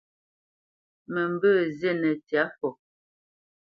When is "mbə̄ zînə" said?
1.33-2.09